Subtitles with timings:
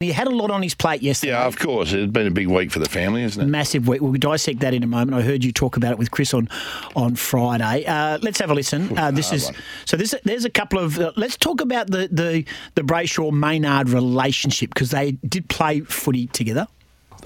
[0.00, 1.32] He had a lot on his plate yesterday.
[1.32, 1.92] Yeah, of course.
[1.92, 3.46] It's been a big week for the family, isn't it?
[3.46, 4.00] Massive week.
[4.00, 5.16] We'll dissect that in a moment.
[5.18, 6.48] I heard you talk about it with Chris on
[6.94, 7.84] on Friday.
[7.84, 8.96] Uh, let's have a listen.
[8.96, 9.54] Uh, this is one.
[9.86, 9.96] so.
[9.96, 11.00] This there's a couple of.
[11.00, 12.44] Uh, let's talk about the the
[12.76, 16.68] the Brayshaw Maynard relationship because they did play footy together.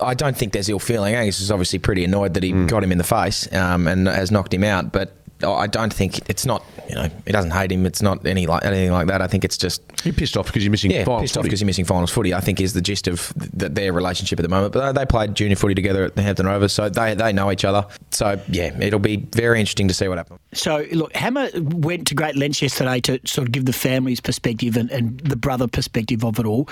[0.00, 1.14] I don't think there's ill feeling.
[1.14, 4.30] Angus is obviously pretty annoyed that he got him in the face um, and has
[4.30, 5.14] knocked him out, but
[5.44, 6.64] I don't think it's not.
[6.88, 7.86] You know, he doesn't hate him.
[7.86, 9.22] It's not any like anything like that.
[9.22, 11.60] I think it's just You're pissed off because you're missing yeah, finals pissed off because
[11.60, 12.34] you're missing finals footy.
[12.34, 14.72] I think is the gist of th- their relationship at the moment.
[14.72, 17.64] But they played junior footy together at the Hampton Rovers, so they they know each
[17.64, 17.86] other.
[18.10, 20.40] So yeah, it'll be very interesting to see what happens.
[20.52, 24.76] So look, Hammer went to great lengths yesterday to sort of give the family's perspective
[24.76, 26.68] and, and the brother perspective of it all.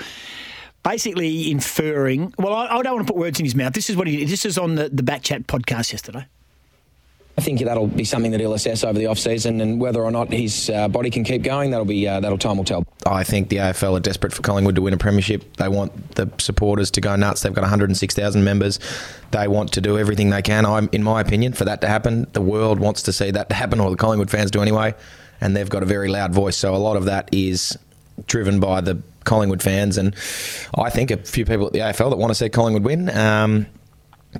[0.83, 2.33] Basically inferring.
[2.39, 3.73] Well, I, I don't want to put words in his mouth.
[3.73, 4.25] This is what he.
[4.25, 6.25] This is on the the Back Chat podcast yesterday.
[7.37, 10.11] I think that'll be something that he'll assess over the off season, and whether or
[10.11, 12.85] not his uh, body can keep going, that'll be uh, that'll time will tell.
[13.05, 15.57] I think the AFL are desperate for Collingwood to win a premiership.
[15.57, 17.41] They want the supporters to go nuts.
[17.41, 18.79] They've got 106,000 members.
[19.31, 20.65] They want to do everything they can.
[20.65, 22.27] I'm, in my opinion, for that to happen.
[22.33, 24.93] The world wants to see that to happen, or the Collingwood fans do anyway.
[25.39, 27.77] And they've got a very loud voice, so a lot of that is
[28.27, 30.15] driven by the Collingwood fans, and
[30.77, 33.09] I think a few people at the AFL that want to see Collingwood win.
[33.09, 33.67] Um,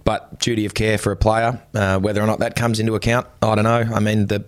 [0.03, 3.27] but duty of care for a player, uh, whether or not that comes into account,
[3.41, 3.93] I don't know.
[3.93, 4.39] I mean, the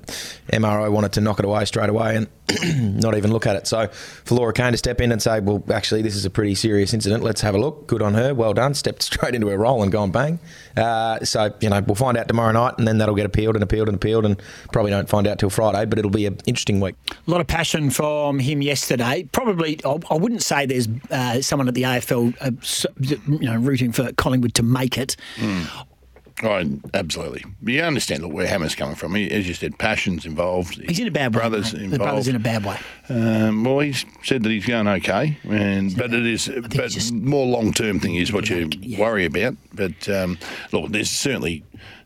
[0.51, 2.27] MRO wanted to knock it away straight away and
[2.75, 3.67] not even look at it.
[3.67, 6.55] So for Laura Kane to step in and say, well, actually, this is a pretty
[6.55, 7.87] serious incident, let's have a look.
[7.87, 8.73] Good on her, well done.
[8.73, 10.39] Stepped straight into her role and gone bang.
[10.75, 13.63] Uh, so, you know, we'll find out tomorrow night and then that'll get appealed and
[13.63, 14.41] appealed and appealed and
[14.71, 16.95] probably don't find out till Friday, but it'll be an interesting week.
[17.11, 19.27] A lot of passion from him yesterday.
[19.31, 23.91] Probably, I I wouldn't say there's uh, someone at the AFL, uh, you know, rooting
[23.91, 25.15] for Collingwood to make it.
[26.41, 27.45] Right, absolutely.
[27.63, 29.13] You understand look, where Hammer's coming from.
[29.15, 30.81] He, as you said, passion's involved.
[30.81, 31.39] He's in a bad way.
[31.41, 31.83] Brothers mate.
[31.83, 31.93] involved.
[31.93, 32.77] The brother's in a bad way.
[33.09, 37.45] Um, well, he's said that he's going okay, and but it is, but just- more
[37.45, 38.99] long term thing is what you Yeah.
[38.99, 39.55] worry about.
[39.73, 40.39] But um,
[40.71, 41.63] look, there's certainly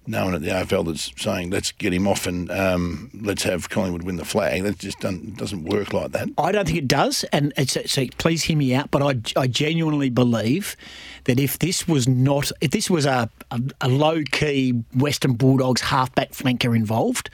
[0.08, 3.70] no one at the AFL that's saying let's get him off and um, let's have
[3.70, 4.64] Collingwood win the flag.
[4.64, 6.30] That just doesn't, work like that.
[6.38, 8.92] I don't think it does, and so please hear me out.
[8.92, 10.76] But I, I genuinely believe
[11.26, 15.82] that if this was not, if this was a, a, a low key Western Bulldogs
[15.82, 17.30] halfback flanker involved,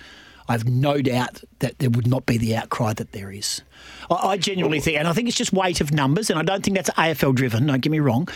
[0.47, 3.61] I have no doubt that there would not be the outcry that there is.
[4.09, 6.63] I, I genuinely think, and I think it's just weight of numbers, and I don't
[6.63, 7.65] think that's AFL driven.
[7.65, 8.27] Don't get me wrong.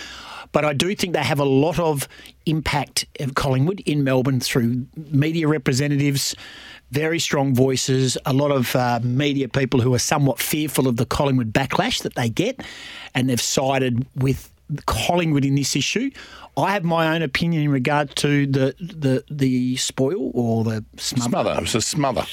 [0.52, 2.08] But I do think they have a lot of
[2.46, 6.36] impact of Collingwood in Melbourne through media representatives,
[6.92, 11.06] very strong voices, a lot of uh, media people who are somewhat fearful of the
[11.06, 12.62] Collingwood backlash that they get,
[13.14, 14.52] and they've sided with
[14.86, 16.10] Collingwood in this issue.
[16.58, 21.30] I have my own opinion in regard to the the the spoil or the smother.
[21.30, 21.52] Smother.
[21.54, 22.26] It was a smother.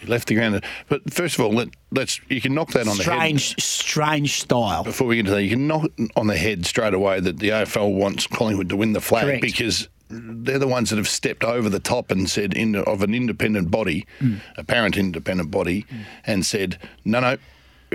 [0.00, 0.62] He left the ground.
[0.88, 3.12] But first of all, let, let's you can knock that on the head.
[3.40, 4.84] Strange, strange style.
[4.84, 7.48] Before we get to that, you can knock on the head straight away that the
[7.50, 9.42] AFL wants Collingwood to win the flag Correct.
[9.42, 13.14] because they're the ones that have stepped over the top and said in, of an
[13.14, 14.40] independent body, Mm.
[14.58, 15.86] apparent independent body,
[16.26, 17.36] and said no, no.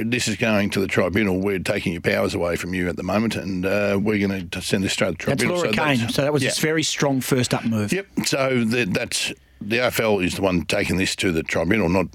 [0.04, 1.40] This is going to the tribunal.
[1.40, 4.62] We're taking your powers away from you at the moment, and uh, we're going to
[4.62, 5.56] send this straight to the tribunal.
[5.56, 5.64] That's.
[5.64, 5.98] Laura So Kane.
[6.00, 6.52] that's- So that was yeah.
[6.52, 7.92] a very strong first up move.
[7.94, 8.08] Yep.
[8.26, 12.08] So that, that's the AFL is the one taking this to the tribunal, not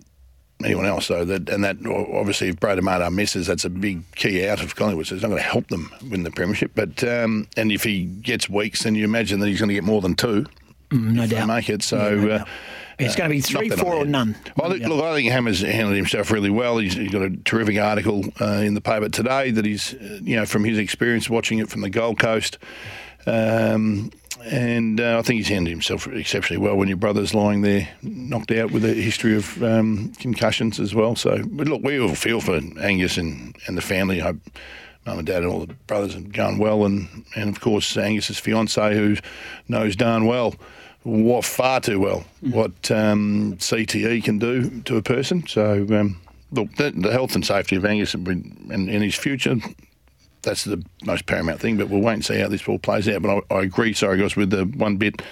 [0.64, 1.06] anyone else.
[1.06, 4.76] So that and that obviously if Brad Maynard misses, that's a big key out of
[4.76, 5.06] Collingwood.
[5.06, 6.72] So it's not going to help them win the premiership.
[6.74, 9.84] But um, and if he gets weeks, then you imagine that he's going to get
[9.84, 10.46] more than two.
[10.90, 11.48] Mm, no if they doubt.
[11.48, 11.82] make it.
[11.82, 11.96] So.
[11.96, 12.48] Yeah, no uh, doubt.
[12.98, 14.36] It's going to be three, four, or none.
[14.56, 16.78] Well, look, I think Hammer's handled himself really well.
[16.78, 20.36] He's, he's got a terrific article uh, in the paper today that he's, uh, you
[20.36, 22.58] know, from his experience watching it from the Gold Coast.
[23.26, 24.10] Um,
[24.44, 28.50] and uh, I think he's handled himself exceptionally well when your brother's lying there knocked
[28.50, 31.16] out with a history of um, concussions as well.
[31.16, 34.20] So, but look, we all feel for Angus and, and the family.
[34.20, 34.36] I hope
[35.06, 38.38] mum and dad and all the brothers are going well, and, and of course Angus's
[38.38, 39.16] fiance who
[39.68, 40.54] knows darn well
[41.04, 45.46] what far too well what um, CTE can do to a person.
[45.46, 46.20] So um,
[46.50, 49.56] look, the, the health and safety of Angus and, and, and his future.
[50.42, 53.22] That's the most paramount thing, but we'll wait and see how this all plays out.
[53.22, 55.22] But I, I agree, sorry guys, with the one bit,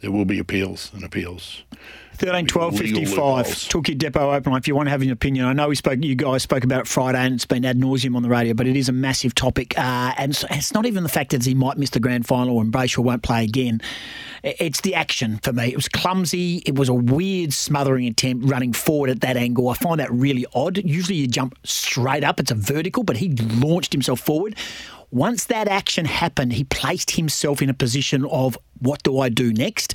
[0.00, 1.62] there will be appeals and appeals.
[2.16, 3.08] 13, 12, Legal 55.
[3.08, 3.68] loopholes.
[3.68, 4.52] Toolkit Depot open.
[4.54, 6.02] If you want to have an opinion, I know we spoke.
[6.02, 8.54] You guys spoke about it Friday, and it's been ad nauseum on the radio.
[8.54, 11.44] But it is a massive topic, uh, and it's, it's not even the fact that
[11.44, 13.80] he might miss the grand final and Brayshaw won't play again.
[14.42, 15.68] It's the action for me.
[15.68, 16.62] It was clumsy.
[16.66, 19.68] It was a weird smothering attempt running forward at that angle.
[19.68, 20.78] I find that really odd.
[20.78, 22.38] Usually you jump straight up.
[22.38, 24.54] It's a vertical, but he launched himself forward.
[25.10, 29.52] Once that action happened, he placed himself in a position of what do I do
[29.52, 29.94] next?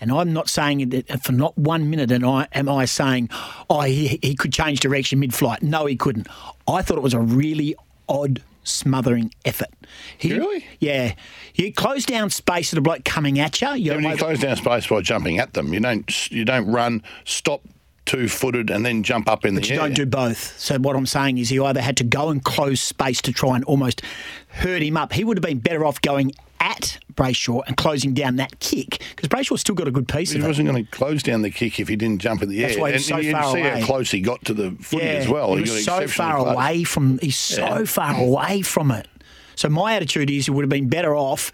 [0.00, 2.10] And I'm not saying it uh, for not one minute.
[2.10, 3.28] And I am I saying,
[3.68, 5.62] oh, he, he could change direction mid-flight.
[5.62, 6.28] No, he couldn't.
[6.66, 7.74] I thought it was a really
[8.08, 9.70] odd smothering effort.
[10.16, 10.64] He, Really?
[10.78, 11.14] Yeah.
[11.54, 13.72] You close down space at a bloke coming at you.
[13.74, 17.02] you When you close down space by jumping at them, you don't you don't run,
[17.24, 17.62] stop
[18.06, 19.80] two footed, and then jump up in the you air.
[19.80, 20.58] don't do both.
[20.58, 23.56] So what I'm saying is, he either had to go and close space to try
[23.56, 24.02] and almost
[24.48, 25.12] hurt him up.
[25.12, 29.28] He would have been better off going at Brayshaw and closing down that kick because
[29.28, 30.48] Brayshaw's still got a good piece He of it.
[30.48, 32.80] wasn't going to close down the kick if he didn't jump in the That's air.
[32.80, 33.80] why he and so you far see away.
[33.80, 35.56] how close he got to the footy as well.
[35.56, 36.54] He got was so far close.
[36.54, 37.18] away from.
[37.18, 37.84] He's so Yeah.
[37.84, 39.08] far away from it.
[39.56, 41.50] So my attitude is, he would have been better off,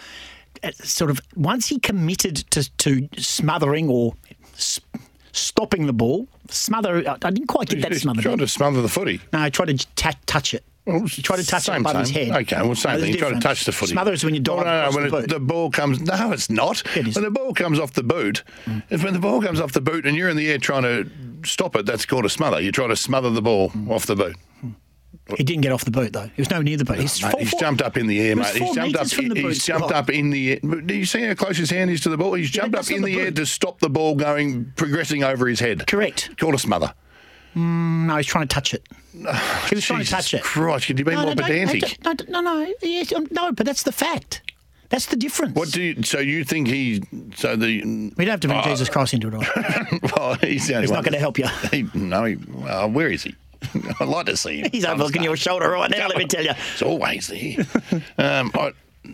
[0.63, 4.15] at sort of once he committed to to smothering or
[5.39, 6.27] stopping the ball.
[6.51, 7.09] Smother.
[7.09, 8.23] I didn't quite get that He smother.
[8.23, 9.21] tried to smother the footy.
[9.33, 10.65] No, I tried to t- touch it.
[10.87, 12.31] Well, he tried to touch same, it above his head.
[12.31, 13.13] Okay, well, same There's thing.
[13.13, 13.93] You try to touch the footy.
[13.93, 16.01] Smother is when you dive Oh, no, no, when the it- the ball comes.
[16.01, 16.83] No, it's not.
[16.97, 17.15] It.
[17.15, 18.43] When the ball comes off the boot,
[18.89, 21.11] if when the ball comes off the boot and you're in the air trying to
[21.47, 22.59] stop it, that's called a smother.
[22.61, 23.91] You try to smother the ball Mm.
[23.91, 24.37] off the boot.
[25.37, 26.31] He didn't get off the boot though.
[26.35, 26.99] He was nowhere near the boot.
[26.99, 28.47] He's, Mate, four- he's four- jumped up in the air, mate.
[28.57, 29.09] He's jumped up.
[29.09, 30.59] from the He's boot, jumped up in the air.
[30.61, 32.35] Do you see how close his hand is to the ball?
[32.35, 35.47] He's jumped but up in the the air to stop the ball going, progressing over
[35.47, 35.87] his head.
[35.87, 36.37] Correct.
[36.39, 36.95] Called a smother.
[37.55, 38.87] No, he's trying to touch it.
[39.13, 40.43] He was trying to touch it.
[40.43, 42.03] Christ, could you be no, more no, pedantic?
[42.05, 44.43] No, no, no, no, yes, um, no, but that's the fact.
[44.91, 45.55] That's the difference.
[45.55, 46.03] What do you?
[46.03, 47.03] So you think he?
[47.37, 47.83] So the?
[48.17, 49.99] we don't have to bring Jesus Christ into it all.
[50.17, 51.47] well, he's He's not going to help you.
[51.71, 53.35] He, no, he, well, where is he?
[54.01, 54.71] I'd like to see him.
[54.73, 56.53] He's overlooking your shoulder right now, let me tell you.
[56.73, 57.67] It's always there.
[58.19, 58.73] um, I,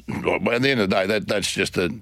[0.08, 1.94] well, at the end of the day, that that's just a.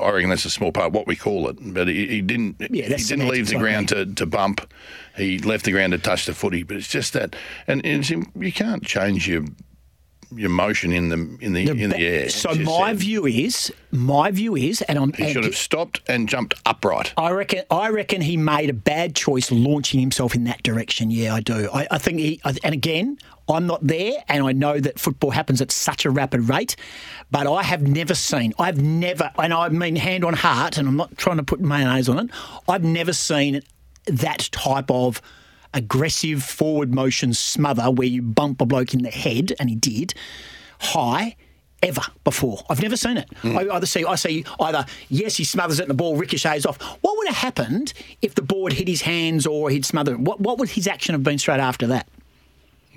[0.00, 1.56] I reckon that's a small part of what we call it.
[1.60, 2.56] But he, he didn't.
[2.60, 4.72] Yeah, he didn't leave the ground to, to bump.
[5.16, 6.62] He left the ground to touch the footy.
[6.62, 7.36] But it's just that,
[7.66, 9.44] and, and it's, you can't change your
[10.36, 12.28] your motion in the in the, in the air.
[12.28, 15.12] So my that view is, my view is, and I'm.
[15.12, 17.12] he should have stopped and jumped upright.
[17.16, 17.64] I reckon.
[17.70, 21.10] I reckon he made a bad choice launching himself in that direction.
[21.10, 21.68] Yeah, I do.
[21.72, 22.40] I, I think he.
[22.44, 23.18] And again,
[23.48, 26.76] I'm not there, and I know that football happens at such a rapid rate.
[27.30, 28.52] But I have never seen.
[28.58, 32.08] I've never, and I mean hand on heart, and I'm not trying to put mayonnaise
[32.08, 32.30] on it.
[32.68, 33.62] I've never seen
[34.06, 35.20] that type of
[35.74, 40.14] aggressive forward motion smother where you bump a bloke in the head, and he did,
[40.80, 41.36] high
[41.82, 42.62] ever before.
[42.70, 43.28] I've never seen it.
[43.38, 43.58] Hmm.
[43.58, 46.80] I either see I see either yes he smothers it and the ball ricochets off.
[47.00, 47.92] What would have happened
[48.22, 50.20] if the ball had hit his hands or he'd smothered it?
[50.20, 52.08] What what would his action have been straight after that?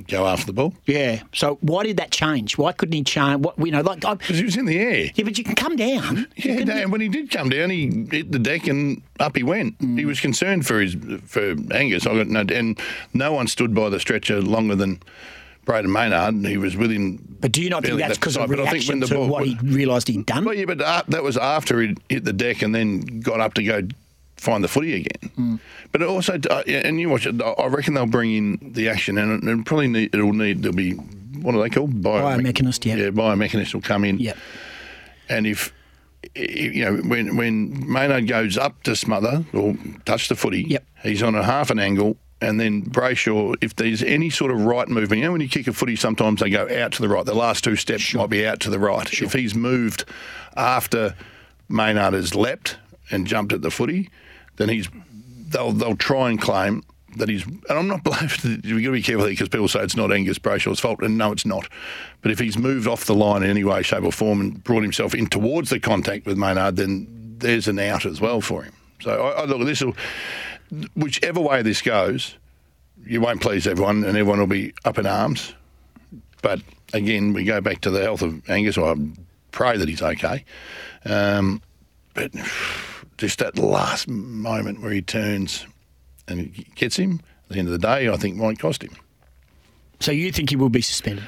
[0.07, 1.23] Go after the ball Yeah.
[1.33, 2.57] So why did that change?
[2.57, 3.41] Why couldn't he change?
[3.41, 5.11] What you know, like because he was in the air.
[5.15, 6.27] yeah, but you can come down.
[6.35, 9.43] Yeah, no, and when he did come down, he hit the deck and up he
[9.43, 9.79] went.
[9.79, 9.97] Mm.
[9.97, 10.95] He was concerned for his
[11.25, 12.05] for Angus.
[12.05, 12.79] I got no, and
[13.13, 15.01] no one stood by the stretcher longer than
[15.65, 16.45] Brayden Maynard.
[16.45, 17.19] He was within.
[17.39, 18.49] But do you not think that's because the of.
[18.49, 20.45] But I think reaction when the to ball- what he realised he'd done?
[20.45, 23.53] Well, yeah, but uh, that was after he hit the deck and then got up
[23.55, 23.81] to go
[24.37, 25.31] find the footy again.
[25.37, 25.59] Mm.
[25.91, 27.41] But it also, uh, and you watch it.
[27.41, 30.75] I- reckon they'll bring in the action, and it, and probably need, it'll need there'll
[30.75, 32.01] be what are they called?
[32.01, 32.95] Bio- Biomechanist, yeah.
[32.95, 34.17] yeah, biomechanist will come in.
[34.19, 34.37] Yep.
[35.29, 35.73] And if
[36.35, 40.83] you know when when Maynard goes up to smother or touch the footy, Yep.
[41.03, 42.17] he's on a half an angle.
[42.41, 45.67] And then Brayshaw, if there's any sort of right movement, you know, when you kick
[45.67, 47.25] a footy, sometimes they go out to the right.
[47.25, 49.11] The last two steps might be out to the right.
[49.21, 50.03] If he's moved
[50.55, 51.15] after
[51.69, 52.77] Maynard has leapt
[53.09, 54.09] and jumped at the footy,
[54.57, 54.89] then he's
[55.49, 56.83] they'll they'll try and claim
[57.17, 57.45] that he's.
[57.45, 58.61] And I'm not blaming.
[58.63, 61.17] We've got to be careful here because people say it's not Angus Brayshaw's fault, and
[61.17, 61.67] no, it's not.
[62.21, 64.83] But if he's moved off the line in any way, shape, or form and brought
[64.83, 67.07] himself in towards the contact with Maynard, then
[67.39, 68.73] there's an out as well for him.
[69.01, 69.83] So I, I look, this
[70.95, 72.35] whichever way this goes,
[73.05, 75.53] you won't please everyone, and everyone will be up in arms.
[76.41, 76.61] But
[76.93, 78.77] again, we go back to the health of Angus.
[78.77, 78.95] I
[79.51, 80.45] pray that he's okay.
[81.05, 81.61] Um,
[82.13, 82.31] but
[83.17, 85.65] just that last moment where he turns
[86.27, 88.95] and gets him, at the end of the day, I think might cost him.
[89.99, 91.23] So you think he will be suspended?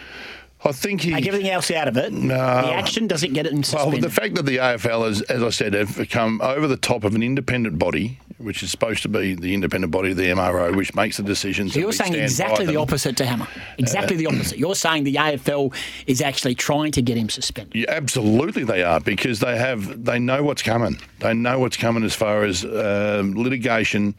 [0.66, 1.12] I think he.
[1.12, 2.12] Take everything else out of it.
[2.12, 2.36] No.
[2.36, 4.02] The action doesn't get it in Well, suspended.
[4.04, 7.14] the fact that the AFL, has, as I said, have become over the top of
[7.16, 10.94] an independent body, which is supposed to be the independent body of the MRO, which
[10.94, 11.74] makes the decisions.
[11.74, 12.82] So you're saying exactly the them.
[12.82, 13.48] opposite to Hammer.
[13.78, 14.58] Exactly the opposite.
[14.58, 15.74] You're saying the AFL
[16.06, 17.76] is actually trying to get him suspended.
[17.76, 21.00] Yeah, absolutely, they are because they have they know what's coming.
[21.20, 24.16] They know what's coming as far as um, litigation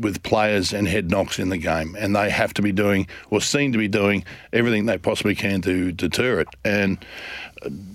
[0.00, 3.40] with players and head knocks in the game, and they have to be doing or
[3.40, 6.48] seem to be doing everything they possibly can to deter it.
[6.64, 7.49] And uh,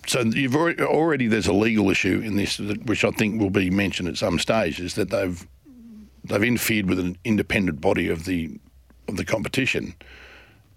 [0.06, 3.70] so you've already, already there's a legal issue in this, which I think will be
[3.70, 5.48] mentioned at some stage, is that they've
[6.24, 8.60] they've interfered with an independent body of the
[9.08, 9.96] of the competition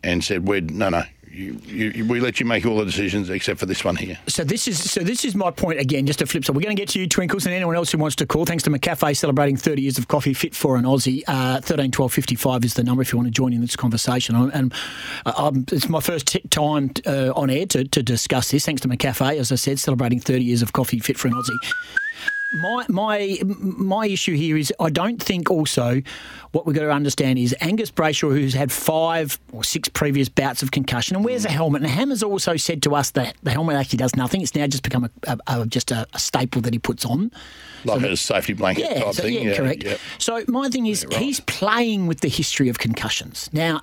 [0.03, 3.61] and said, "We no, no, you, you, we let you make all the decisions except
[3.61, 4.19] for this one here.
[4.27, 6.07] So this is so this is my point again.
[6.07, 7.99] Just to flip, so we're going to get to you, Twinkles, and anyone else who
[7.99, 8.45] wants to call.
[8.45, 11.23] Thanks to McCafe celebrating 30 years of coffee fit for an Aussie.
[11.27, 14.35] Uh, 13 12 55 is the number if you want to join in this conversation.
[14.37, 14.73] And
[15.27, 18.65] uh, it's my first t- time uh, on air to, to discuss this.
[18.65, 22.38] Thanks to McCafe, as I said, celebrating 30 years of coffee fit for an Aussie
[22.53, 26.01] my my my issue here is I don't think also
[26.53, 30.63] what we've got to understand is Angus Brayshaw, who's had five or six previous bouts
[30.63, 31.83] of concussion, and wears a helmet.
[31.83, 34.41] And Hammer's also said to us that the helmet actually does nothing.
[34.41, 37.31] It's now just become a, a, a just a, a, staple that he puts on,
[37.85, 39.35] like so a safety blanket yeah, type so, thing.
[39.35, 39.85] Yeah, yeah correct.
[39.85, 39.97] Yeah.
[40.17, 41.21] So my thing is, right.
[41.21, 43.81] he's playing with the history of concussions now.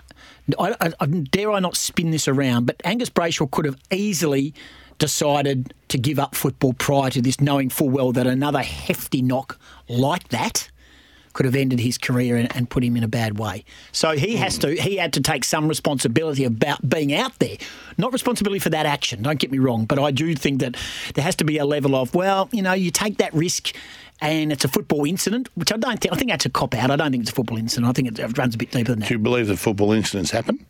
[0.60, 4.54] I, I, dare I not spin this around, but Angus Brayshaw could have easily
[4.98, 9.60] decided to give up football prior to this, knowing full well that another hefty knock
[9.88, 10.70] like that
[11.34, 13.66] could have ended his career and, and, put him in a bad way.
[13.92, 17.58] So he has to he had to take some responsibility about being out there.
[17.98, 20.78] Not responsibility for that action, don't get me wrong, but I do think that
[21.14, 23.76] there has to be a level of, well, you know, you take that risk
[24.22, 26.90] and it's a football incident, which I don't think I think that's a cop out.
[26.90, 27.90] I don't think it's a football incident.
[27.90, 29.10] I think it runs a bit deeper than that.
[29.10, 30.66] Do you believe that football incidents happen?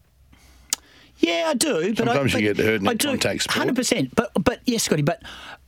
[1.25, 1.89] Yeah, I do.
[1.89, 3.51] But Sometimes I, you but get hurt in I do, contact.
[3.51, 4.13] Hundred percent.
[4.15, 5.01] But but yes, Scotty.
[5.01, 5.23] But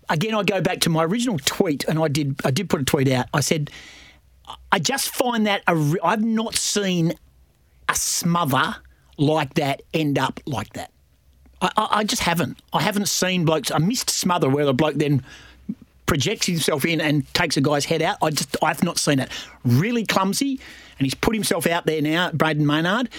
[0.08, 2.86] again, I go back to my original tweet, and I did I did put a
[2.86, 3.26] tweet out.
[3.34, 3.72] I said
[4.72, 7.14] I just find that a, I've not seen
[7.90, 8.76] a smother
[9.18, 10.92] like that end up like that.
[11.60, 12.60] I, I, I just haven't.
[12.72, 15.24] I haven't seen blokes I missed smother where the bloke then
[16.06, 18.18] projects himself in and takes a guy's head out.
[18.22, 19.32] I just I've not seen it.
[19.66, 20.60] Really clumsy,
[21.00, 23.10] and he's put himself out there now, Brayden Maynard.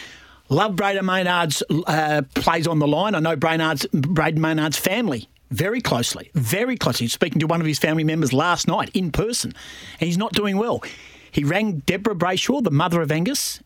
[0.48, 3.14] Love Brayden Maynard's uh, plays on the line.
[3.14, 7.08] I know Brainard's, Brayden Maynard's family very closely, very closely.
[7.08, 9.54] Speaking to one of his family members last night in person,
[10.00, 10.82] and he's not doing well.
[11.30, 13.62] He rang Deborah Brayshaw, the mother of Angus.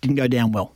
[0.00, 0.74] Didn't go down well.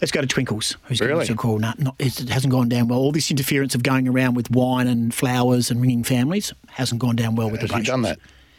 [0.00, 1.12] Let's go to Twinkles, who's really?
[1.12, 1.58] giving us a call.
[1.58, 2.98] No, not, it hasn't gone down well.
[2.98, 7.16] All this interference of going around with wine and flowers and ringing families hasn't gone
[7.16, 7.86] down well with the Brayshaws.
[7.86, 8.18] Done that.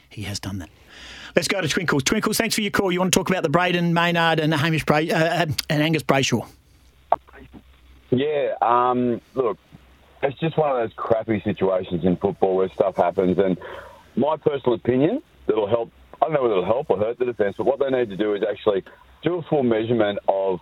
[0.10, 0.70] He has done that.
[1.36, 2.04] Let's go to Twinkles.
[2.04, 2.94] Twinkles, thanks for your call.
[2.94, 6.48] You want to talk about the Brayden Maynard and Hamish uh, uh, and Angus Brayshaw?
[8.10, 8.54] Yeah.
[8.62, 9.58] Um, look,
[10.24, 13.38] it's just one of those crappy situations in football where stuff happens.
[13.38, 13.58] And
[14.16, 15.92] my personal opinion, that'll help.
[16.22, 18.18] I don't know whether it'll help or hurt the defence, but what they need to
[18.18, 18.84] do is actually
[19.22, 20.62] do a full measurement of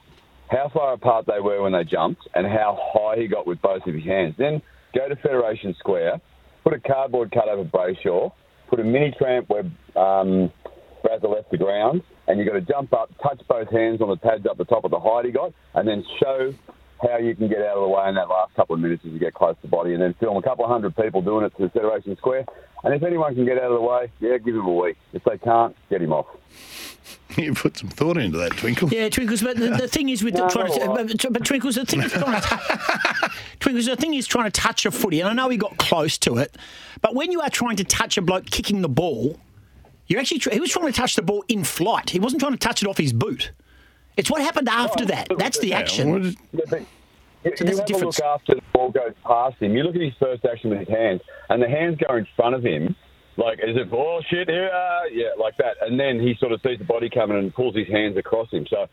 [0.50, 3.86] how far apart they were when they jumped and how high he got with both
[3.86, 4.34] of his hands.
[4.40, 4.60] Then
[4.96, 6.20] go to Federation Square,
[6.64, 8.32] put a cardboard cut over Brayshaw,
[8.68, 9.66] put a mini tramp where
[9.96, 10.52] um,
[11.04, 14.18] Brazza left the ground, and you've got to jump up, touch both hands on the
[14.18, 16.54] pads up the top of the height he got, and then show
[17.02, 19.12] how you can get out of the way in that last couple of minutes as
[19.12, 21.56] you get close to body, and then film a couple of hundred people doing it
[21.58, 22.46] to Federation Square.
[22.84, 24.98] And if anyone can get out of the way, yeah, give him a week.
[25.14, 26.28] If they can't, get him off.
[27.36, 28.90] You put some thought into that, Twinkle.
[28.90, 29.42] Yeah, Twinkles.
[29.42, 32.04] But the, the thing is with no, the, trying to, but, but Twinkles, the thing
[32.04, 35.50] is trying to, Twinkles, the thing is trying to touch a footy, and I know
[35.50, 36.56] he got close to it,
[37.02, 39.40] but when you are trying to touch a bloke kicking the ball,
[40.08, 42.10] you're actually he was trying to touch the ball in flight.
[42.10, 43.52] He wasn't trying to touch it off his boot.
[44.16, 45.28] It's what happened after oh, that.
[45.38, 46.36] That's the action.
[46.52, 46.82] Yeah, but,
[47.44, 49.76] you, so you have a, a look after the ball goes past him.
[49.76, 52.56] You look at his first action with his hands, and the hands go in front
[52.56, 52.96] of him
[53.38, 56.62] like as if oh shit here uh, yeah like that and then he sort of
[56.62, 58.88] sees the body coming and pulls his hands across him so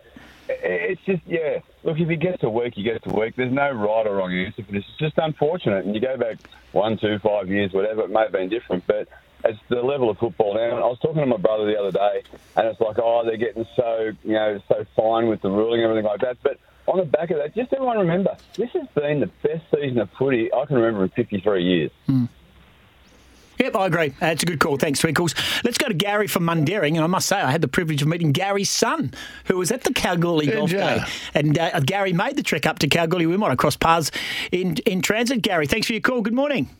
[0.48, 3.34] it's just yeah look if he gets to work, he gets to work.
[3.36, 6.38] there's no right or wrong answer for this it's just unfortunate and you go back
[6.72, 9.08] one two five years whatever it may have been different but
[9.44, 10.76] it's the level of football now.
[10.76, 12.22] I was talking to my brother the other day,
[12.56, 15.90] and it's like, oh, they're getting so, you know, so fine with the ruling and
[15.90, 16.38] everything like that.
[16.42, 19.98] But on the back of that, just everyone remember, this has been the best season
[19.98, 21.90] of footy I can remember in 53 years.
[22.08, 22.28] Mm.
[23.60, 24.14] Yep, I agree.
[24.22, 24.78] Uh, it's a good call.
[24.78, 25.34] Thanks, Twinkles.
[25.64, 26.94] Let's go to Gary from Mundaring.
[26.94, 29.12] And I must say, I had the privilege of meeting Gary's son,
[29.44, 30.78] who was at the Kalgoorlie Did Golf ya?
[30.78, 31.04] Day.
[31.34, 33.26] And uh, Gary made the trek up to Kalgoorlie.
[33.26, 34.10] We might have crossed paths
[34.50, 35.42] in, in transit.
[35.42, 36.22] Gary, thanks for your call.
[36.22, 36.70] Good morning.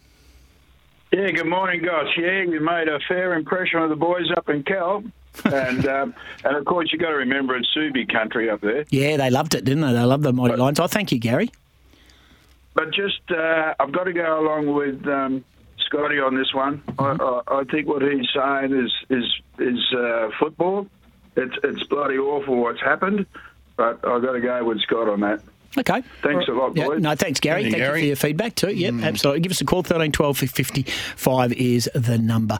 [1.13, 2.07] Yeah, good morning, guys.
[2.17, 5.03] Yeah, you made a fair impression of the boys up in Kal.
[5.45, 6.15] and um,
[6.45, 8.85] and of course, you've got to remember it's Subi country up there.
[8.91, 9.93] Yeah, they loved it, didn't they?
[9.93, 10.79] They loved the Mighty Lions.
[10.79, 11.51] Oh, thank you, Gary.
[12.75, 15.45] But just, uh, I've got to go along with um,
[15.85, 16.79] Scotty on this one.
[16.79, 17.21] Mm-hmm.
[17.21, 19.25] I, I, I think what he's saying is is
[19.59, 20.87] is uh, football.
[21.37, 23.27] It's it's bloody awful what's happened,
[23.77, 25.43] but I've got to go with Scott on that.
[25.79, 26.03] Okay.
[26.23, 27.01] Thanks a lot, yeah, boys.
[27.01, 27.63] No, thanks, Gary.
[27.63, 28.73] Thank Thank you, you for your feedback too.
[28.73, 29.41] Yep, absolutely.
[29.41, 32.59] Give us a call, 13 12 55 is the number.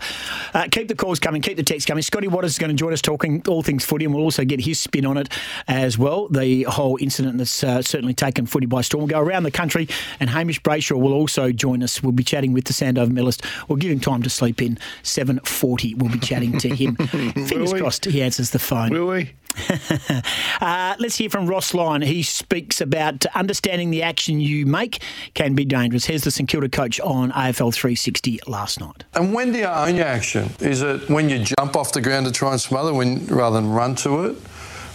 [0.55, 2.03] Uh, keep the calls coming, keep the texts coming.
[2.03, 4.61] Scotty Waters is going to join us talking all things footy, and we'll also get
[4.61, 5.29] his spin on it
[5.67, 6.29] as well.
[6.29, 9.03] The whole incident that's uh, certainly taken footy by storm.
[9.03, 9.89] We'll go around the country,
[10.21, 12.03] and Hamish Brayshaw will also join us.
[12.03, 13.45] We'll be chatting with the Sandover Medallist.
[13.69, 14.77] We'll give him time to sleep in.
[15.03, 16.95] 7.40, we'll be chatting to him.
[17.07, 18.91] Fingers crossed he answers the phone.
[18.91, 19.33] Will we?
[20.61, 22.03] uh, let's hear from Ross Lyon.
[22.03, 25.01] He speaks about about understanding the action you make
[25.35, 26.05] can be dangerous.
[26.05, 29.05] Here's the St Kilda coach on AFL 360 last night.
[29.15, 30.51] And when do you own your action?
[30.61, 33.71] Is it when you jump off the ground to try and smother when, rather than
[33.71, 34.37] run to it?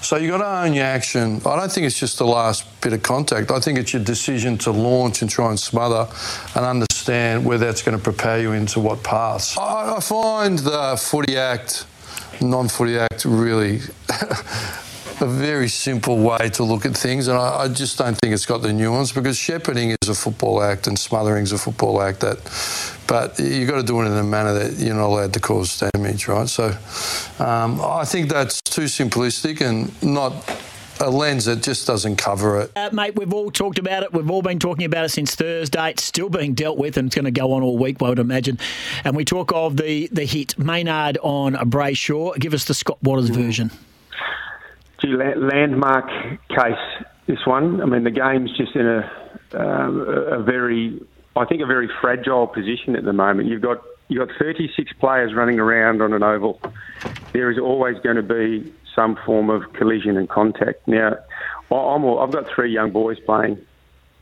[0.02, 1.42] So you've got to own your action.
[1.48, 3.50] I don't think it's just the last bit of contact.
[3.50, 6.08] I think it's your decision to launch and try and smother
[6.56, 9.58] and understand where that's going to prepare you into what paths.
[9.58, 11.88] I, I find the footy act,
[12.40, 13.80] non footy act, really.
[15.22, 18.46] a very simple way to look at things, and I, I, just don't think it's
[18.46, 22.22] got the nuance because shepherding is a football act and smothering is a football act.
[22.22, 22.38] That,
[23.08, 25.82] but you've got to do it in a manner that you're not allowed to cause
[25.94, 26.50] damage, right?
[26.50, 26.66] So,
[27.40, 30.34] um, I think that's too simplistic and not
[31.02, 32.72] a lens that just doesn't cover it.
[32.76, 34.14] Uh, mate, we've all talked about it.
[34.14, 35.92] We've all been talking about it since Thursday.
[35.92, 38.20] It's still being dealt with and it's going to go on all week, I would
[38.20, 38.60] imagine.
[39.04, 42.38] And we talk of the, the hit Maynard on Brayshaw.
[42.40, 43.36] Give us the Scott Waters mm.
[43.36, 43.85] version gee,
[45.04, 46.10] landmark
[46.50, 47.06] case.
[47.28, 47.82] This one.
[47.82, 49.12] I mean, the game's just in a
[49.54, 51.00] um, a very,
[51.36, 53.48] I think, a very fragile position at the moment.
[53.48, 56.60] You've got you've got 36 players running around on an oval.
[57.34, 60.88] There is always going to be some form of collision and contact.
[60.88, 61.18] Now,
[61.72, 63.58] I'm all, I've got three young boys playing,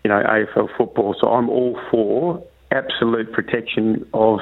[0.03, 4.39] you know, AFL football, so I'm all for absolute protection of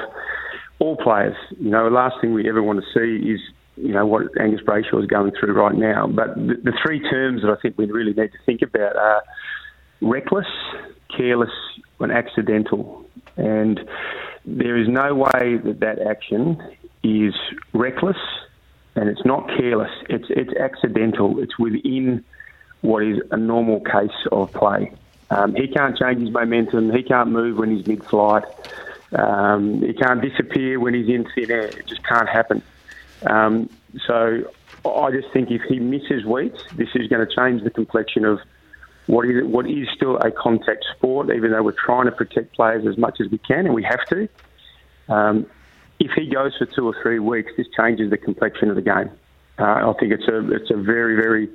[0.78, 1.36] all players.
[1.60, 3.40] You know, the last thing we ever want to see is
[3.76, 6.06] you know what Angus Brayshaw is going through right now.
[6.06, 9.22] But the, the three terms that I think we really need to think about are
[10.00, 10.46] reckless,
[11.16, 11.50] careless,
[12.00, 13.06] and accidental.
[13.36, 13.80] And
[14.44, 16.62] there is no way that that action
[17.02, 17.34] is
[17.72, 18.16] reckless
[18.94, 19.90] and it's not careless.
[20.08, 21.38] It's it's accidental.
[21.42, 22.24] It's within
[22.82, 24.92] what is a normal case of play.
[25.30, 26.92] Um, he can't change his momentum.
[26.92, 28.44] He can't move when he's mid-flight.
[29.12, 31.66] Um, he can't disappear when he's in thin air.
[31.66, 32.62] It just can't happen.
[33.26, 33.68] Um,
[34.06, 34.44] so
[34.84, 38.40] I just think if he misses weeks, this is going to change the complexion of
[39.06, 42.86] what is what is still a contact sport, even though we're trying to protect players
[42.86, 44.28] as much as we can, and we have to.
[45.08, 45.46] Um,
[45.98, 49.10] if he goes for two or three weeks, this changes the complexion of the game.
[49.58, 51.48] Uh, I think it's a it's a very very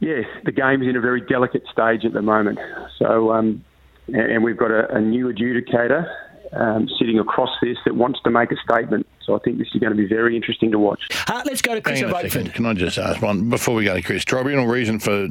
[0.00, 2.58] yes, the game's in a very delicate stage at the moment.
[2.98, 3.64] So um,
[4.08, 6.10] and we've got a, a new adjudicator
[6.52, 9.06] um, sitting across this that wants to make a statement.
[9.24, 11.00] So I think this is going to be very interesting to watch.
[11.28, 12.52] Uh, let's go to Chris Oakford.
[12.54, 14.24] Can I just ask one before we go to Chris?
[14.24, 15.28] Tribunal reason for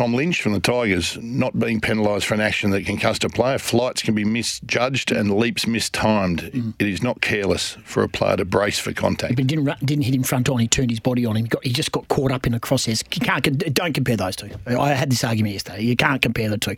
[0.00, 3.28] Tom Lynch from the Tigers not being penalised for an action that can concussed a
[3.28, 3.58] player.
[3.58, 6.40] Flights can be misjudged and leaps mistimed.
[6.40, 6.72] Mm.
[6.78, 9.36] It is not careless for a player to brace for contact.
[9.36, 10.58] But didn't didn't hit him front on.
[10.58, 11.44] He turned his body on him.
[11.44, 13.04] He, got, he just got caught up in a crosshairs.
[13.14, 14.48] You can't don't compare those two.
[14.66, 15.82] I had this argument yesterday.
[15.82, 16.76] You can't compare the two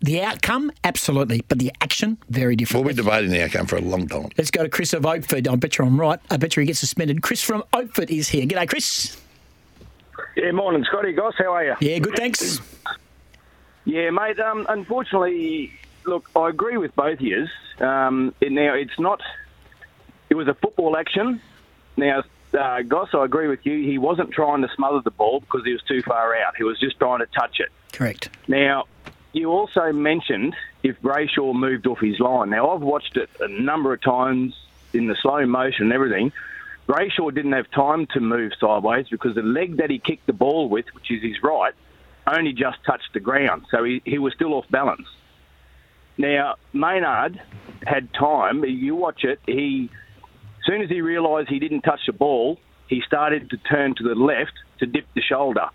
[0.00, 2.84] the outcome, absolutely, but the action, very different.
[2.84, 4.30] We'll be debating the outcome for a long time.
[4.36, 5.46] Let's go to Chris of Oakford.
[5.46, 6.18] I bet you I'm right.
[6.30, 7.22] I bet you he gets suspended.
[7.22, 8.46] Chris from Oakford is here.
[8.46, 9.16] G'day, Chris.
[10.36, 11.12] Yeah, morning, Scotty.
[11.12, 11.74] Goss, how are you?
[11.80, 12.60] Yeah, good, thanks.
[13.84, 14.40] Yeah, mate.
[14.40, 15.72] Um, unfortunately,
[16.06, 17.46] look, I agree with both of you.
[17.80, 19.20] Um, it, now, it's not.
[20.30, 21.40] It was a football action.
[21.96, 22.24] Now,
[22.58, 23.82] uh, Goss, I agree with you.
[23.82, 26.56] He wasn't trying to smother the ball because he was too far out.
[26.56, 27.70] He was just trying to touch it.
[27.92, 28.30] Correct.
[28.48, 28.84] Now,
[29.32, 32.50] you also mentioned if Brayshaw moved off his line.
[32.50, 34.54] Now, I've watched it a number of times
[34.92, 36.32] in the slow motion and everything.
[36.86, 40.68] Brayshaw didn't have time to move sideways because the leg that he kicked the ball
[40.68, 41.72] with, which is his right,
[42.26, 43.64] only just touched the ground.
[43.70, 45.08] So he, he was still off balance.
[46.18, 47.40] Now, Maynard
[47.86, 48.64] had time.
[48.64, 49.40] You watch it.
[49.46, 49.90] He,
[50.58, 54.04] as soon as he realised he didn't touch the ball, he started to turn to
[54.04, 55.70] the left to dip the shoulder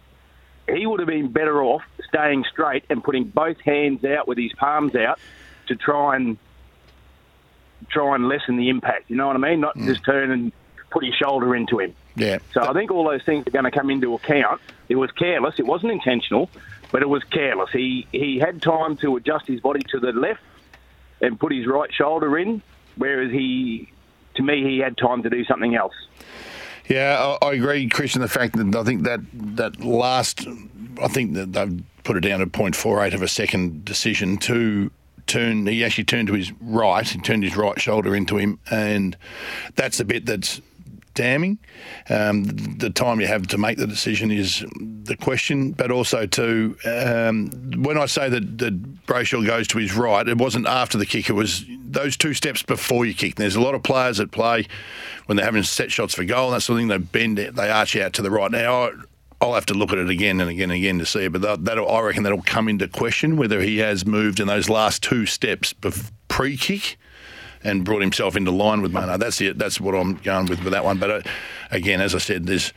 [0.76, 4.52] he would have been better off staying straight and putting both hands out with his
[4.54, 5.20] palms out
[5.68, 6.38] to try and
[7.90, 9.10] try and lessen the impact.
[9.10, 9.62] You know what I mean?
[9.62, 9.86] Not mm.
[9.86, 10.52] just turn and
[10.90, 11.96] put his shoulder into him.
[12.16, 12.40] Yeah.
[12.54, 14.62] So I think all those things are going to come into account.
[14.90, 15.56] It was careless.
[15.60, 16.50] It wasn't intentional,
[16.92, 17.70] but it was careless.
[17.72, 20.42] He he had time to adjust his body to the left
[21.22, 22.62] and put his right shoulder in,
[22.96, 23.90] whereas he,
[24.36, 25.94] to me, he had time to do something else.
[26.88, 28.22] Yeah, I, I agree, Christian.
[28.22, 29.20] the fact that I think that
[29.56, 30.48] that last,
[31.02, 34.90] I think that they've put it down to 0.48 of a second decision to
[35.28, 35.68] turn.
[35.68, 37.08] He actually turned to his right.
[37.08, 39.16] He turned his right shoulder into him, and
[39.76, 40.62] that's the bit that's
[41.20, 41.60] damning.
[42.10, 44.64] Um, the time you have to make the decision is
[45.04, 47.52] the question, but also to um,
[47.84, 51.30] when I say that, that Brayshaw goes to his right, it wasn't after the kick;
[51.30, 53.32] it was those two steps before you kick.
[53.32, 54.66] And there's a lot of players that play
[55.26, 56.88] when they're having set shots for goal and of thing.
[56.88, 58.52] They bend, they arch out to the right.
[58.52, 58.92] Now.
[59.42, 61.64] I'll have to look at it again and again and again to see it, but
[61.64, 65.26] that, I reckon that'll come into question whether he has moved in those last two
[65.26, 65.74] steps
[66.28, 66.98] pre-kick
[67.64, 69.20] and brought himself into line with Maynard.
[69.20, 69.58] That's it.
[69.58, 70.98] That's what I'm going with with that one.
[70.98, 71.22] But uh,
[71.72, 72.72] again, as I said, there's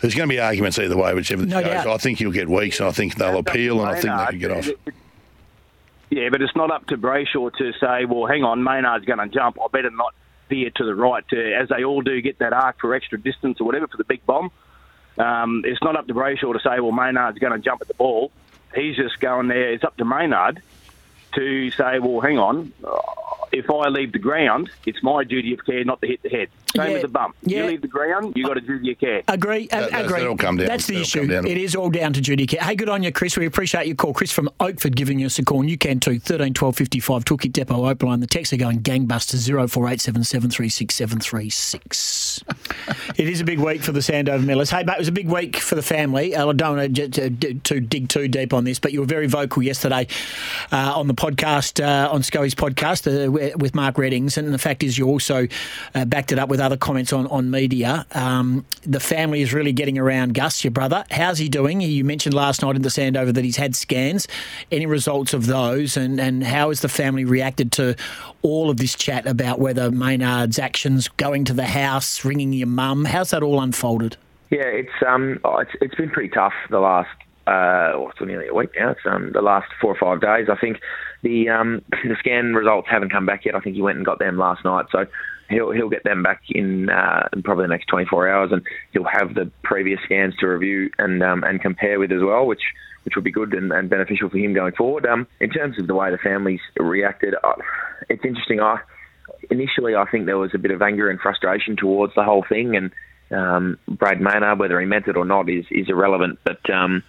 [0.00, 1.70] There's going to be arguments either way, whichever No goes.
[1.70, 1.86] doubt.
[1.86, 4.38] I think you'll get weeks, and I think they'll appeal, and I think they can
[4.38, 4.68] get off.
[6.10, 9.26] Yeah, but it's not up to Brayshaw to say, well, hang on, Maynard's going to
[9.34, 9.58] jump.
[9.60, 10.14] I better not
[10.48, 13.60] veer to the right, to, as they all do, get that arc for extra distance
[13.60, 14.50] or whatever for the big bomb.
[15.18, 17.94] Um, it's not up to Brayshaw to say, well, Maynard's going to jump at the
[17.94, 18.30] ball.
[18.74, 19.72] He's just going there.
[19.72, 20.62] It's up to Maynard
[21.34, 22.72] to say, well, hang on,
[23.52, 26.48] if I leave the ground, it's my duty of care not to hit the head.
[26.76, 27.36] Same Yeah, as a bump.
[27.42, 27.62] yeah.
[27.62, 29.22] You leave the ground, you've got a duty of care.
[29.28, 29.66] Agree.
[29.68, 30.20] That- that's- agree.
[30.20, 31.18] that'll come down- That's the that'll issue.
[31.20, 32.60] come down It is all down to duty care.
[32.62, 33.36] Hey, good on you, Chris.
[33.38, 34.12] We appreciate your call.
[34.12, 35.60] Chris from Oakford giving us a call.
[35.60, 36.18] And you can too.
[36.18, 37.24] 13 12 55.
[37.24, 38.20] Toolkit Depot Open Line.
[38.20, 42.44] The texts are going gangbusters 0487 736 736.
[43.16, 44.70] It is a big week for the Sandover Medallist.
[44.70, 46.34] Hey, mate, it was a big week for the family.
[46.34, 49.06] Uh, I don't want to, to, to dig too deep on this, but you were
[49.06, 50.06] very vocal yesterday
[50.70, 54.36] uh, on the podcast, uh, on Scully's podcast uh, wi- with Mark Readings.
[54.36, 55.46] And the fact is, you also
[55.94, 58.06] uh, backed it up with other comments on, on media.
[58.12, 61.04] Um, the family is really getting around Gus, your brother.
[61.10, 61.80] How's he doing?
[61.80, 64.26] You mentioned last night in the Sandover that he's had scans.
[64.70, 65.96] Any results of those?
[65.96, 67.96] And, and how has the family reacted to
[68.42, 73.04] all of this chat about whether Maynard's actions, going to the house, ringing your mum,
[73.04, 74.16] how's that all unfolded?
[74.50, 77.10] Yeah, it's um, oh, it's it's been pretty tough the last
[77.46, 78.90] uh, oh, it's nearly a week now.
[78.90, 80.48] It's um, the last four or five days.
[80.50, 80.78] I think
[81.22, 83.54] the um, the scan results haven't come back yet.
[83.54, 85.06] I think he went and got them last night, so
[85.48, 89.04] he'll he'll get them back in, uh, in probably the next 24 hours, and he'll
[89.04, 92.62] have the previous scans to review and um, and compare with as well, which
[93.04, 95.06] which would be good and, and beneficial for him going forward.
[95.06, 97.52] Um, in terms of the way the families reacted, uh,
[98.08, 98.60] it's interesting.
[98.60, 98.80] I
[99.50, 102.76] initially I think there was a bit of anger and frustration towards the whole thing,
[102.76, 102.90] and
[103.30, 106.38] um, Brad Maynard, whether he meant it or not, is is irrelevant.
[106.44, 107.02] But um,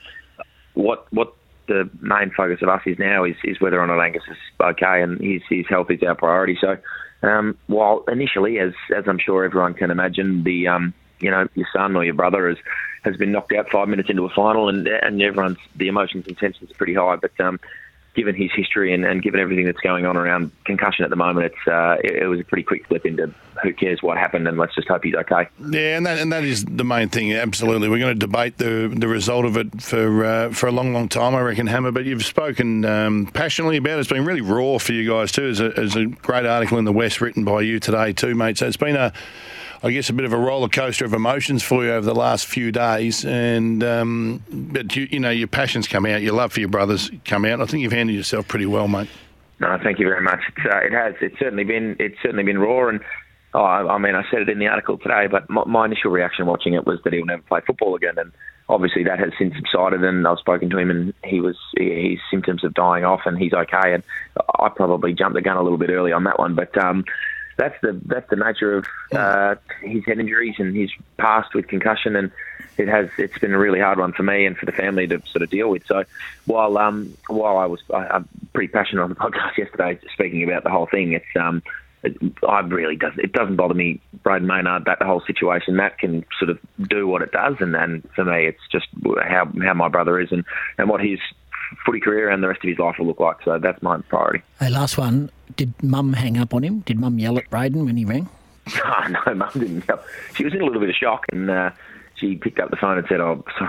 [0.77, 1.33] what what
[1.67, 5.01] the main focus of us is now is, is whether or not Angus is okay,
[5.01, 6.57] and his his health is our priority.
[6.59, 6.77] So
[7.23, 11.67] um, while initially, as as I'm sure everyone can imagine, the um, you know your
[11.73, 12.57] son or your brother has
[13.03, 16.37] has been knocked out five minutes into a final, and and everyone's the emotions and
[16.37, 17.17] tensions are pretty high.
[17.17, 17.59] But um,
[18.17, 21.45] given his history and, and given everything that's going on around concussion at the moment,
[21.45, 24.57] it's uh, it, it was a pretty quick flip into who cares what happened, and
[24.57, 25.47] let's just hope he's okay.
[25.69, 27.31] Yeah, and that and that is the main thing.
[27.31, 30.93] Absolutely, we're going to debate the the result of it for uh, for a long,
[30.93, 31.35] long time.
[31.35, 31.91] I reckon, Hammer.
[31.91, 33.99] But you've spoken um, passionately about it.
[33.99, 35.53] It's been really raw for you guys too.
[35.53, 38.57] There's a, a great article in the West written by you today too, mate.
[38.57, 39.13] So it's been a
[39.83, 42.47] I guess a bit of a roller coaster of emotions for you over the last
[42.47, 46.59] few days, and um, but you, you know your passions come out, your love for
[46.59, 47.61] your brothers come out.
[47.61, 49.09] I think you've handled yourself pretty well, mate.
[49.59, 50.39] No, thank you very much.
[50.65, 51.15] Uh, it has.
[51.21, 51.95] It's certainly been.
[51.99, 53.01] It's certainly been raw, and
[53.53, 55.27] oh, I, I mean, I said it in the article today.
[55.27, 58.31] But my, my initial reaction watching it was that he'll never play football again, and
[58.69, 60.03] obviously that has since subsided.
[60.03, 63.53] And I've spoken to him, and he was his symptoms of dying off, and he's
[63.53, 63.93] okay.
[63.93, 64.03] And
[64.59, 66.75] I probably jumped the gun a little bit early on that one, but.
[66.77, 67.05] Um,
[67.57, 72.15] that's the that's the nature of uh, his head injuries and his past with concussion,
[72.15, 72.31] and
[72.77, 75.21] it has it's been a really hard one for me and for the family to
[75.31, 75.81] sort of deal with.
[75.87, 76.03] So
[76.45, 80.63] while um while I was I, I'm pretty passionate on the podcast yesterday speaking about
[80.63, 81.63] the whole thing, it's um
[82.03, 82.15] it,
[82.47, 86.25] I really doesn't it doesn't bother me Brayden Maynard that the whole situation that can
[86.39, 88.87] sort of do what it does, and and for me it's just
[89.27, 90.45] how how my brother is and
[90.77, 91.19] and what his
[91.85, 93.37] footy career and the rest of his life will look like.
[93.43, 94.43] So that's my priority.
[94.59, 95.29] Hey, last one.
[95.55, 96.79] Did Mum hang up on him?
[96.81, 98.29] Did Mum yell at Brayden when he rang?
[98.83, 99.87] Oh, no, Mum didn't.
[99.87, 100.03] Yell.
[100.35, 101.69] She was in a little bit of shock, and uh,
[102.15, 103.43] she picked up the phone and said, "Oh,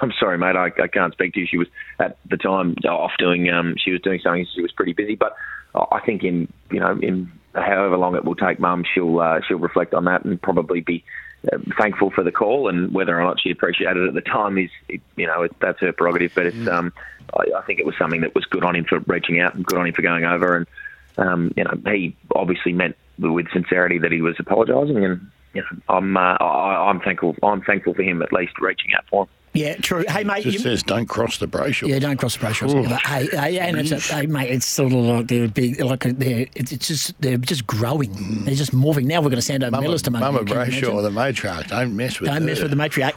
[0.00, 0.56] I'm sorry, mate.
[0.56, 3.50] I, I can't speak to you." She was at the time off doing.
[3.50, 4.46] Um, she was doing something.
[4.54, 5.36] She was pretty busy, but
[5.74, 7.30] I think in you know in
[7.62, 11.04] however long it will take, Mum, she'll uh, she'll reflect on that and probably be
[11.52, 12.68] uh, thankful for the call.
[12.68, 15.80] And whether or not she appreciated it at the time is, you know, it, that's
[15.80, 16.32] her prerogative.
[16.34, 16.92] But it's um,
[17.34, 19.64] I, I think it was something that was good on him for reaching out and
[19.64, 20.56] good on him for going over.
[20.56, 20.66] And
[21.18, 25.78] um, you know, he obviously meant with sincerity that he was apologising, and you know,
[25.88, 27.36] I'm uh, I, I'm thankful.
[27.42, 29.28] I'm thankful for him at least reaching out for him.
[29.54, 30.04] Yeah, true.
[30.06, 30.42] Hey, mate.
[30.42, 31.88] Just you- says don't cross the Brayshaw.
[31.88, 32.46] Yeah, don't cross the.
[32.88, 36.00] But Hey, hey, and it's a, hey, mate, it's sort of like they're big, like
[36.00, 38.10] they're it's, just they're just growing.
[38.10, 38.44] Mm.
[38.44, 39.04] They're just morphing.
[39.06, 40.84] Now we're going to send over Mama, Millers to make Mama can you imagine?
[40.90, 41.68] Brayshaw, the matriarch.
[41.68, 42.46] Don't mess with Don't her.
[42.46, 43.14] mess with the matriarch.